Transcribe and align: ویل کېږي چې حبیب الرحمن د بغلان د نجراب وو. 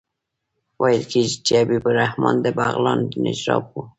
ویل 0.81 1.03
کېږي 1.11 1.35
چې 1.45 1.53
حبیب 1.59 1.83
الرحمن 1.89 2.35
د 2.41 2.47
بغلان 2.57 2.99
د 3.11 3.13
نجراب 3.25 3.63
وو. 3.71 3.81